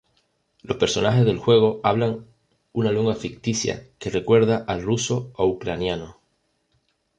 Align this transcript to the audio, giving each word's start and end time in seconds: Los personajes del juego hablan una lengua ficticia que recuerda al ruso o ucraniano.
Los 0.63 0.77
personajes 0.77 1.25
del 1.25 1.37
juego 1.37 1.79
hablan 1.83 2.25
una 2.73 2.91
lengua 2.91 3.13
ficticia 3.13 3.87
que 3.99 4.09
recuerda 4.09 4.57
al 4.67 4.81
ruso 4.81 5.31
o 5.35 5.45
ucraniano. 5.45 6.17